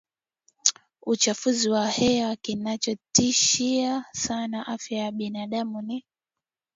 [1.01, 6.05] uchafuzi wa hewa kinachotishia sana afya ya binadamu ni